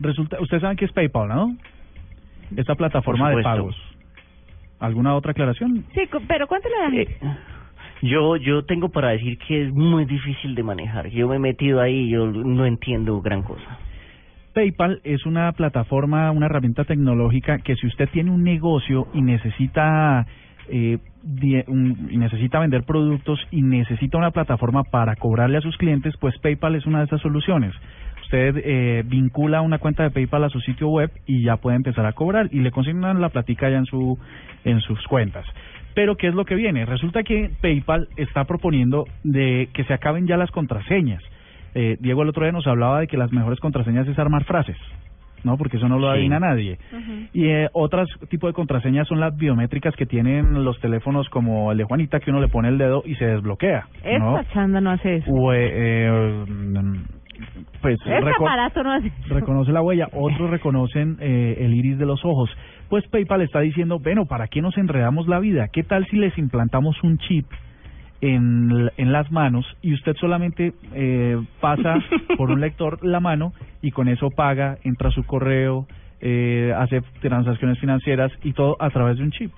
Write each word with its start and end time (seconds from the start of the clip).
Resulta, 0.00 0.40
ustedes 0.40 0.60
saben 0.62 0.76
que 0.76 0.84
es 0.84 0.92
PayPal, 0.92 1.28
¿no? 1.28 1.56
Esta 2.56 2.74
plataforma 2.74 3.30
de 3.30 3.42
pagos. 3.42 3.76
¿Alguna 4.80 5.14
otra 5.14 5.30
aclaración? 5.32 5.84
Sí, 5.94 6.02
pero 6.28 6.46
cuéntale 6.46 7.02
Eh, 7.02 7.18
yo 8.02 8.36
yo 8.36 8.64
tengo 8.64 8.90
para 8.90 9.10
decir 9.10 9.38
que 9.38 9.64
es 9.66 9.72
muy 9.72 10.04
difícil 10.04 10.54
de 10.54 10.62
manejar. 10.62 11.08
Yo 11.08 11.28
me 11.28 11.36
he 11.36 11.38
metido 11.38 11.80
ahí 11.80 12.00
y 12.06 12.10
yo 12.10 12.26
no 12.26 12.66
entiendo 12.66 13.20
gran 13.22 13.42
cosa. 13.42 13.78
PayPal 14.52 15.00
es 15.04 15.26
una 15.26 15.50
plataforma, 15.52 16.30
una 16.30 16.46
herramienta 16.46 16.84
tecnológica 16.84 17.58
que 17.58 17.74
si 17.76 17.86
usted 17.86 18.08
tiene 18.10 18.30
un 18.30 18.42
negocio 18.44 19.08
y 19.14 19.22
necesita 19.22 20.26
eh, 20.68 20.98
die- 21.22 21.64
un- 21.68 22.08
y 22.10 22.16
necesita 22.16 22.58
vender 22.58 22.84
productos 22.84 23.38
y 23.50 23.60
necesita 23.62 24.16
una 24.16 24.30
plataforma 24.30 24.82
para 24.84 25.14
cobrarle 25.16 25.58
a 25.58 25.60
sus 25.60 25.76
clientes, 25.76 26.14
pues 26.18 26.38
PayPal 26.38 26.74
es 26.74 26.86
una 26.86 27.00
de 27.00 27.04
esas 27.06 27.20
soluciones. 27.20 27.74
Usted 28.34 28.60
eh, 28.64 29.04
vincula 29.06 29.60
una 29.60 29.78
cuenta 29.78 30.02
de 30.02 30.10
PayPal 30.10 30.42
a 30.42 30.48
su 30.48 30.58
sitio 30.58 30.88
web 30.88 31.08
y 31.24 31.44
ya 31.44 31.56
puede 31.56 31.76
empezar 31.76 32.04
a 32.04 32.14
cobrar 32.14 32.48
y 32.50 32.58
le 32.62 32.72
consignan 32.72 33.20
la 33.20 33.28
platica 33.28 33.70
ya 33.70 33.76
en 33.78 33.86
su 33.86 34.18
en 34.64 34.80
sus 34.80 35.00
cuentas. 35.06 35.46
Pero 35.94 36.16
¿qué 36.16 36.26
es 36.26 36.34
lo 36.34 36.44
que 36.44 36.56
viene? 36.56 36.84
Resulta 36.84 37.22
que 37.22 37.50
PayPal 37.60 38.08
está 38.16 38.42
proponiendo 38.42 39.04
de 39.22 39.68
que 39.72 39.84
se 39.84 39.94
acaben 39.94 40.26
ya 40.26 40.36
las 40.36 40.50
contraseñas. 40.50 41.22
Eh, 41.76 41.96
Diego 42.00 42.22
el 42.24 42.30
otro 42.30 42.42
día 42.42 42.50
nos 42.50 42.66
hablaba 42.66 42.98
de 42.98 43.06
que 43.06 43.16
las 43.16 43.30
mejores 43.32 43.60
contraseñas 43.60 44.08
es 44.08 44.18
armar 44.18 44.42
frases, 44.42 44.78
¿no? 45.44 45.56
Porque 45.56 45.76
eso 45.76 45.88
no 45.88 46.00
lo 46.00 46.08
Sí. 46.08 46.14
adivina 46.14 46.40
nadie. 46.40 46.78
Y 47.32 47.46
eh, 47.46 47.68
otras 47.72 48.08
tipo 48.30 48.48
de 48.48 48.52
contraseñas 48.52 49.06
son 49.06 49.20
las 49.20 49.36
biométricas 49.36 49.94
que 49.94 50.06
tienen 50.06 50.64
los 50.64 50.80
teléfonos 50.80 51.28
como 51.28 51.70
el 51.70 51.78
de 51.78 51.84
Juanita, 51.84 52.18
que 52.18 52.32
uno 52.32 52.40
le 52.40 52.48
pone 52.48 52.66
el 52.66 52.78
dedo 52.78 53.04
y 53.06 53.14
se 53.14 53.26
desbloquea, 53.26 53.86
¿no? 54.18 54.40
Esta 54.40 54.52
chanda 54.54 54.80
no 54.80 54.90
hace 54.90 55.18
eso. 55.18 55.30
O, 55.30 55.52
eh, 55.52 55.70
eh, 55.72 56.44
mm, 56.48 56.94
pues 57.82 57.98
reco- 58.24 58.44
no 59.28 59.34
reconoce 59.34 59.72
la 59.72 59.82
huella, 59.82 60.08
otros 60.12 60.50
reconocen 60.50 61.16
eh, 61.20 61.56
el 61.60 61.74
iris 61.74 61.98
de 61.98 62.06
los 62.06 62.24
ojos. 62.24 62.50
Pues 62.88 63.06
PayPal 63.08 63.42
está 63.42 63.60
diciendo, 63.60 63.98
bueno, 63.98 64.26
¿para 64.26 64.46
qué 64.48 64.60
nos 64.62 64.76
enredamos 64.78 65.26
la 65.28 65.38
vida? 65.40 65.68
¿Qué 65.68 65.82
tal 65.82 66.06
si 66.06 66.16
les 66.16 66.36
implantamos 66.38 67.02
un 67.02 67.18
chip 67.18 67.46
en, 68.20 68.90
en 68.96 69.12
las 69.12 69.30
manos 69.30 69.66
y 69.82 69.92
usted 69.94 70.14
solamente 70.16 70.72
eh, 70.94 71.36
pasa 71.60 71.98
por 72.36 72.50
un 72.50 72.60
lector 72.60 73.04
la 73.04 73.20
mano 73.20 73.52
y 73.82 73.90
con 73.90 74.08
eso 74.08 74.30
paga, 74.30 74.78
entra 74.84 75.08
a 75.08 75.12
su 75.12 75.24
correo, 75.24 75.86
eh, 76.20 76.72
hace 76.76 77.02
transacciones 77.20 77.78
financieras 77.80 78.32
y 78.42 78.52
todo 78.52 78.76
a 78.80 78.88
través 78.90 79.18
de 79.18 79.24
un 79.24 79.30
chip? 79.30 79.52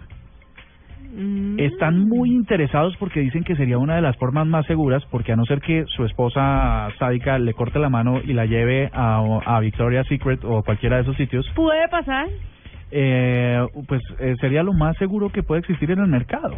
Mm. 1.15 1.59
Están 1.61 2.09
muy 2.09 2.31
interesados 2.31 2.97
porque 2.99 3.21
dicen 3.21 3.45
que 3.45 3.57
sería 3.57 3.79
una 3.79 3.97
de 3.97 4.03
las 4.03 4.17
formas 4.17 4.47
más 4.47 4.67
seguras, 4.67 5.05
porque 5.11 5.33
a 5.33 5.37
no 5.37 5.45
ser 5.45 5.61
que 5.61 5.85
su 5.87 6.05
esposa 6.05 6.89
sádica 6.99 7.39
le 7.39 7.55
corte 7.55 7.79
la 7.79 7.89
mano 7.89 8.21
y 8.23 8.33
la 8.33 8.47
lleve 8.47 8.91
a, 8.93 9.23
a 9.45 9.61
Victoria's 9.61 10.07
Secret 10.09 10.45
o 10.45 10.63
cualquiera 10.63 10.97
de 10.97 11.03
esos 11.03 11.17
sitios, 11.17 11.47
¿Puede 11.55 11.89
pasar? 11.89 12.27
eh, 12.91 13.67
pues 13.89 14.03
eh, 14.21 14.37
sería 14.41 14.63
lo 14.63 14.73
más 14.73 14.97
seguro 14.99 15.31
que 15.31 15.43
puede 15.43 15.61
existir 15.61 15.91
en 15.91 15.99
el 16.01 16.07
mercado. 16.09 16.57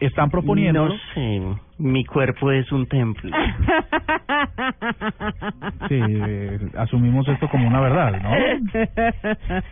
Están 0.00 0.30
proponiendo... 0.30 0.88
No 0.88 0.94
sé, 1.14 1.42
mi 1.78 2.04
cuerpo 2.06 2.50
es 2.50 2.70
un 2.72 2.86
templo. 2.86 3.30
Sí, 5.88 6.00
eh, 6.00 6.58
asumimos 6.78 7.28
esto 7.28 7.48
como 7.48 7.66
una 7.68 7.80
verdad, 7.80 8.20
¿no? 8.22 8.30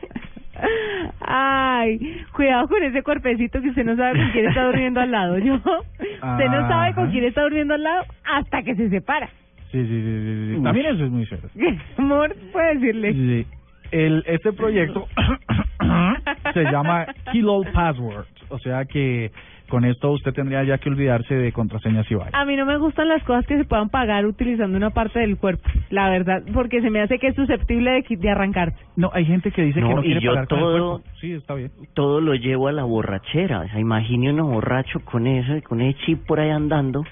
Ay, 1.21 2.25
cuidado 2.33 2.69
con 2.69 2.83
ese 2.83 3.03
cuerpecito 3.03 3.61
que 3.61 3.69
usted 3.69 3.85
no 3.85 3.97
sabe 3.97 4.19
con 4.19 4.31
quién 4.31 4.47
está 4.47 4.65
durmiendo 4.65 5.01
al 5.01 5.11
lado. 5.11 5.39
Yo, 5.39 5.55
usted 5.55 6.47
no 6.51 6.69
sabe 6.69 6.95
con 6.95 7.11
quién 7.11 7.25
está 7.25 7.43
durmiendo 7.43 7.75
al 7.75 7.83
lado 7.83 8.05
hasta 8.25 8.63
que 8.63 8.75
se 8.75 8.89
separa. 8.91 9.29
Sí, 9.71 9.83
sí, 9.83 9.87
sí, 9.87 10.23
sí, 10.25 10.55
sí. 10.57 10.63
También 10.63 10.87
eso 10.87 11.05
es 11.05 11.11
muy 11.11 11.27
cierto. 11.27 11.49
Amor, 11.99 12.35
puede 12.53 12.75
decirle. 12.75 13.13
Sí. 13.13 13.47
El, 13.91 14.23
este 14.27 14.53
proyecto 14.53 15.07
se 16.55 16.65
llama 16.65 17.07
Kilo 17.33 17.63
Password, 17.73 18.27
o 18.49 18.59
sea 18.59 18.85
que 18.85 19.31
con 19.69 19.85
esto 19.85 20.11
usted 20.13 20.33
tendría 20.33 20.65
ya 20.65 20.79
que 20.79 20.89
olvidarse 20.89 21.35
de 21.35 21.53
contraseñas 21.53 22.11
y 22.11 22.15
vainas. 22.15 22.35
A 22.35 22.45
mí 22.45 22.57
no 22.57 22.65
me 22.67 22.77
gustan 22.79 23.09
las 23.09 23.23
cosas 23.25 23.47
que 23.47 23.57
se 23.57 23.65
puedan 23.65 23.89
pagar 23.91 24.27
utilizando 24.27 24.77
una 24.77 24.91
parte 24.91 25.19
del 25.21 25.37
cuerpo, 25.37 25.69
la 25.91 26.09
verdad, 26.11 26.43
porque 26.55 26.81
se 26.81 26.91
me 26.91 27.01
hace 27.01 27.19
que 27.19 27.29
es 27.29 27.35
susceptible 27.37 27.91
de, 27.91 28.17
de 28.17 28.31
arrancarse. 28.31 28.77
No, 28.97 29.11
hay 29.13 29.25
gente 29.27 29.51
que 29.51 29.63
dice 29.63 29.81
que 29.81 29.87
No, 29.89 29.97
no 29.97 30.01
y 30.01 30.07
quiere 30.07 30.21
yo 30.21 30.31
pagar 30.33 30.49
con 30.49 30.59
el 30.59 30.65
todo- 30.65 30.91
cuerpo. 31.01 31.11
Sí, 31.21 31.33
está 31.33 31.55
bien. 31.55 31.71
Todo 31.95 32.21
lo 32.21 32.35
llevo 32.35 32.69
a 32.69 32.73
la 32.73 32.85
borrachera. 32.85 33.61
O 33.61 33.69
sea, 33.69 33.79
imagine 33.79 34.33
uno 34.33 34.47
borracho 34.47 35.01
con 35.05 35.27
eso, 35.27 35.53
con 35.69 35.81
ese 35.81 35.99
chip 36.05 36.27
por 36.27 36.41
ahí 36.41 36.51
andando. 36.51 37.05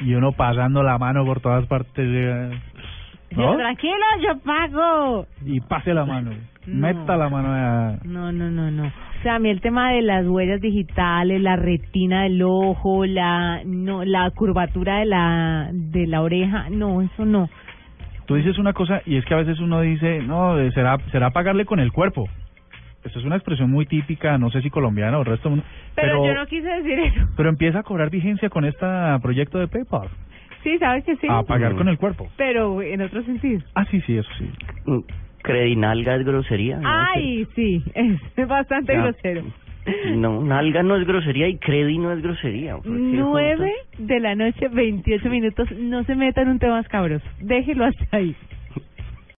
Y 0.00 0.14
uno 0.14 0.32
pasando 0.32 0.82
la 0.82 0.98
mano 0.98 1.24
por 1.24 1.40
todas 1.40 1.66
partes. 1.66 1.92
eh, 2.08 2.50
¿No? 3.32 3.56
tranquilo, 3.56 3.94
yo 4.22 4.38
pago. 4.38 5.26
Y 5.44 5.60
pase 5.60 5.92
la 5.92 6.04
mano. 6.04 6.30
No. 6.66 6.86
Meta 6.86 7.16
la 7.16 7.28
mano 7.28 7.48
a... 7.52 7.96
No, 8.04 8.32
no, 8.32 8.50
no, 8.50 8.70
no. 8.70 8.86
O 8.86 9.22
sea, 9.22 9.36
a 9.36 9.38
mí 9.38 9.50
el 9.50 9.60
tema 9.60 9.92
de 9.92 10.02
las 10.02 10.26
huellas 10.26 10.60
digitales, 10.60 11.40
la 11.40 11.56
retina 11.56 12.22
del 12.24 12.42
ojo, 12.42 13.04
la 13.06 13.62
no, 13.64 14.04
la 14.04 14.30
curvatura 14.30 14.98
de 14.98 15.06
la 15.06 15.68
de 15.72 16.06
la 16.06 16.22
oreja, 16.22 16.66
no, 16.70 17.02
eso 17.02 17.24
no. 17.24 17.48
Tú 18.26 18.34
dices 18.34 18.58
una 18.58 18.72
cosa 18.72 19.02
y 19.06 19.16
es 19.16 19.24
que 19.24 19.34
a 19.34 19.38
veces 19.38 19.58
uno 19.60 19.80
dice, 19.80 20.20
no, 20.22 20.56
será 20.72 20.98
será 21.10 21.30
pagarle 21.30 21.64
con 21.64 21.80
el 21.80 21.92
cuerpo. 21.92 22.28
Eso 23.04 23.20
es 23.20 23.24
una 23.24 23.36
expresión 23.36 23.70
muy 23.70 23.86
típica, 23.86 24.36
no 24.36 24.50
sé 24.50 24.60
si 24.62 24.70
colombiana 24.70 25.16
o 25.18 25.20
el 25.20 25.26
resto 25.26 25.48
del 25.48 25.58
mundo. 25.58 25.70
Pero, 25.94 26.22
Pero, 26.22 26.26
yo 26.26 26.34
no 26.34 26.46
quise 26.46 26.68
decir 26.68 26.98
eso. 26.98 27.28
pero 27.36 27.48
empieza 27.48 27.78
a 27.78 27.82
cobrar 27.84 28.10
vigencia 28.10 28.48
con 28.50 28.64
este 28.64 28.84
proyecto 29.22 29.58
de 29.58 29.68
PayPal. 29.68 30.08
Sí, 30.66 30.78
sabes 30.80 31.04
que 31.04 31.14
sí. 31.18 31.28
A 31.30 31.44
pagar 31.44 31.76
con 31.76 31.86
el 31.88 31.96
cuerpo. 31.96 32.28
Pero 32.36 32.82
en 32.82 33.00
otro 33.00 33.22
sentido. 33.22 33.62
Ah, 33.76 33.84
sí, 33.88 34.00
sí, 34.00 34.18
eso 34.18 34.28
sí. 34.36 34.50
Mm, 34.84 34.98
Credinalga 35.42 36.16
es 36.16 36.24
grosería. 36.24 36.78
¿no? 36.78 36.88
Ay, 37.14 37.46
sí, 37.54 37.84
es 37.94 38.48
bastante 38.48 38.92
Ya. 38.92 39.02
grosero. 39.02 39.44
No, 40.16 40.42
nalga 40.42 40.82
no 40.82 40.96
es 40.96 41.06
grosería 41.06 41.46
y 41.46 41.58
credi 41.58 41.98
no 41.98 42.10
es 42.10 42.20
grosería. 42.20 42.74
¿Por 42.78 42.82
qué 42.82 42.90
Nueve 42.90 43.72
juntas? 43.92 44.08
de 44.08 44.18
la 44.18 44.34
noche, 44.34 44.66
28 44.66 45.30
minutos. 45.30 45.70
No 45.70 46.02
se 46.02 46.16
meta 46.16 46.42
en 46.42 46.48
un 46.48 46.58
tema 46.58 46.80
escabroso. 46.80 47.24
Déjelo 47.40 47.84
hasta 47.84 48.16
ahí. 48.16 48.34